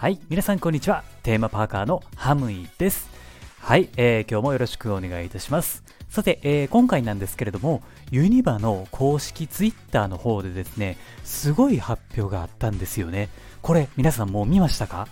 [0.00, 1.04] はい、皆さんこんにちは。
[1.22, 3.10] テーマパーカーのハムイです。
[3.58, 5.84] はい、えー今日もよろしくお願いいたします。
[6.08, 13.28] さて、えー今回なんですけれども、ユニバの公式ツイッターの方でですね、すごい発表があったんですよね。
[13.60, 15.06] これ、皆さんもう見ましたか？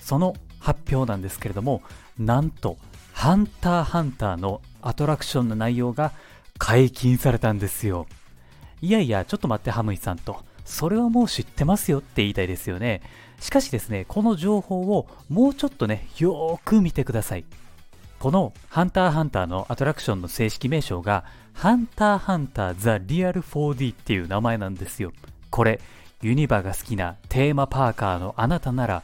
[0.00, 1.82] その発表なんですけれども、
[2.18, 2.78] なんと、
[3.12, 6.12] ハンターハンターのアトラクションの内容が
[6.56, 8.06] 解禁されたんですよ。
[8.80, 10.40] いやいや、ちょっと待って、ハムイさんと。
[10.64, 13.02] それはもう知ってますよって言いたいですよね。
[13.40, 17.44] しかしですね、この情報をもうちょっとね、よーく見てください。
[18.18, 25.12] このハンターハンターのアトラクションの正式名称が、ハンターハンターザ・リアル 4D っていう名前なんですよ。
[25.48, 25.80] これ、
[26.22, 29.02] ユニバが好きなテーマパーカーのあなたなら、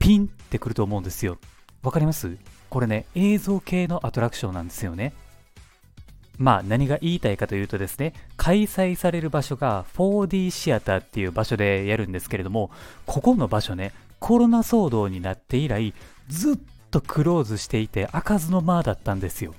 [0.00, 1.38] ピンってくると思うんですよ。
[1.82, 2.36] わかります？
[2.68, 5.14] これね、映像系のアトラクションなんですよね。
[6.38, 12.70] まあ何が言いたいかというとですね、開催される場所が 4D シアターっていう場所でやるんですけれども、
[13.06, 15.94] ここの場所ね、コロナ騒動になって以来、
[16.28, 16.58] ずっ
[16.90, 19.54] とクローズしていて開かずの間だったんですよ。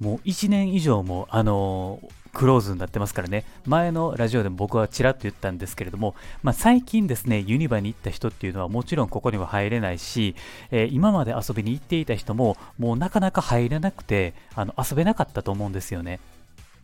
[0.00, 10.34] もう1年以上も、あのークローズになってますからね、前のラジオでも僕はちらっと言ったんですけれども、まあ、最近ですね、ユニバに行った人っていうのはもちろんここには入れないし、
[10.70, 16.20] えー今まで遊びに行っていた人も、もうなかなか入れなくて、あの遊べなかったと思うんですよね。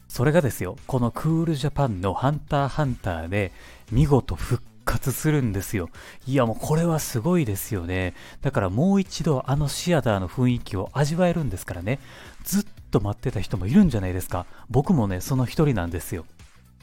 [0.08, 3.52] それがですよ、このクールジャパンのハンターハンターで
[3.92, 5.88] 見事復活するんですよ。
[6.26, 8.14] いやもうこれはすごいですよね。
[8.42, 12.00] だからもう一度あのシアターの雰囲気を味わえるんですからね。
[12.42, 14.46] ずっと待ってた人もいるんじゃないですか。
[14.68, 16.24] 僕もね、その一人なんですよ。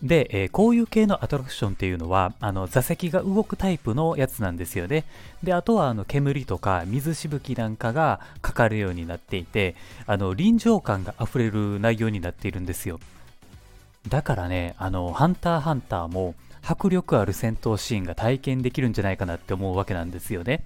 [0.02, 5.06] で、えーこういう系のアトラクションっていうのは、あの座席が動くタイプのやつなんですよね。
[5.44, 13.00] で、あとはあの煙とか水しぶきなんかがかかるようになっていて、あの臨場感が溢れる内容になっているんですよ。
[14.08, 20.64] だからね、あの、ハンターハンターも迫力ある戦闘シーンが体験できるんじゃないかなって思うわけなんですよね。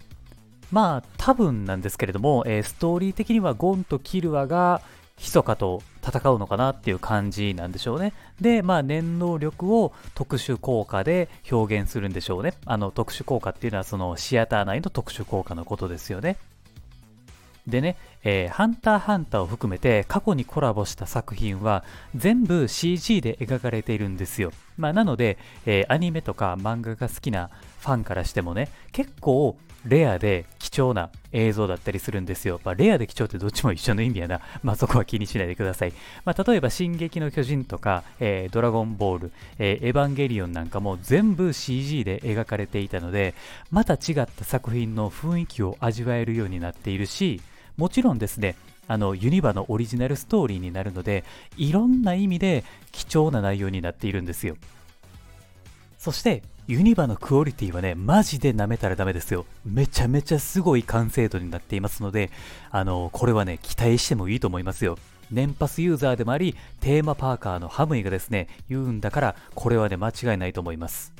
[0.71, 4.81] まあ、多分なんですけれども、えーストーリー的にはゴンとキルアが
[5.21, 8.13] 密かと戦うのかなっていう感じなんでしょうね。
[8.41, 12.55] で、まあ、念能力を特殊効果で表現するんでしょうね。
[12.65, 16.37] あの、特殊効果っていうのはそのシアター内の特殊効果のことですよね。
[17.67, 21.83] でね、えーハンターハンターを含めて過去にコラボした作品は
[22.15, 24.51] 全部 CG で描かれているんですよ。
[24.77, 27.49] まあ、なので、えーアニメとか漫画が好きな
[27.79, 32.61] ファンからしてもね、結構レアで貴重な映像だったりするんですよ。
[32.63, 34.41] まあ、レアで貴重ってどっちも一緒の意味やな。
[34.63, 35.93] まあ、そこは気にしないでください。
[36.23, 43.33] まあ、例えば、進撃の巨人とか、えードラゴンボール、えーエヴァンゲリオンなんかも全部 CG で描かれていたので、
[43.71, 47.41] また違った作品の雰囲気を味わえるようになっているし、
[47.77, 48.55] もちろんですね、
[48.87, 51.23] あのユニバのオリジナルストーリーになるので、
[51.57, 54.57] いろんな意味で貴重な内容になっているんですよ。
[55.97, 59.45] そして、ユニバのクオリティはね、マジで舐めたらダメですよ。
[59.65, 62.31] めちゃめちゃすごい完成度になっていますので、
[62.69, 64.97] あの、これはね、期待してもいいと思いますよ。
[65.31, 71.13] 年パスユーザーでもあり、テーマパーカーのハムイがですね、言うんだから、これはね、間違いないと思います。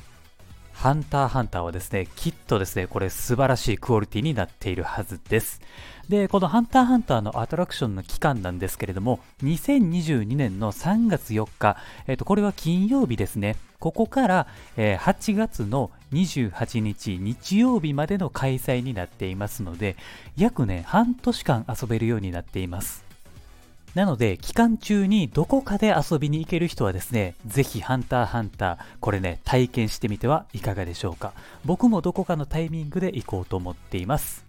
[0.72, 5.60] ハンターハンターはですね、きっとですね、これ素晴らしいクオリティになっているはずです。
[6.08, 13.56] で、このハンターハンターのアトラクションの期間なんですけれども、2022年の3月4日、えっと、これは金曜日ですね。
[13.78, 14.46] ここから、
[14.76, 19.96] えー8月の28日日曜日までの開催になっていますので、
[20.36, 23.11] 約ね、半年間遊べるようになっています。
[23.94, 31.34] なので、期間中にどこかで遊びに行ける人はですね、ぜひハンターハンター、これね、体験してみてはいかがでしょうか。
[31.66, 34.46] 僕もどこかのタイミングで行こうと思っています。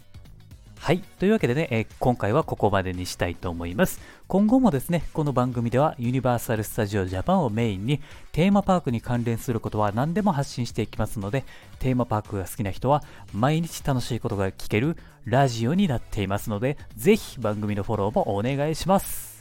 [0.80, 1.00] はい。
[1.20, 4.00] というわけでね、えー今回はここまでにしたいと思います。
[4.28, 11.44] 今後もですね、この番組ではユニバーサル・スタジオ・ジャパンをメインにテーマパークに関連することは何でも発信していきますので、
[11.80, 19.33] テーマパークが好きな人は毎日楽しいことが聞けるラジオになっていますので、ぜひ番組のフォローもお願いします。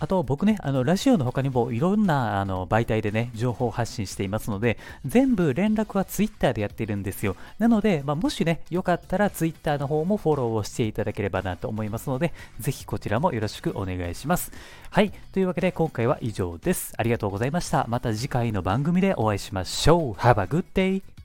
[0.00, 7.36] あと僕ね、あのラジオの他にもいろんなあの媒体でね、情報を発信していますので、全部連絡は Twitter でやってるんですよ。
[7.58, 14.52] なので、まあ、もしね、よかったら Twitter の方もフォローをしていただければなと思いますので、ぜひこちらもよろしくお願いします。
[14.90, 16.92] はい、というわけで今回は以上です。
[16.96, 17.86] ありがとうございました。
[17.88, 20.12] また次回の番組でお会いしましょう。
[20.14, 21.17] Have a good day!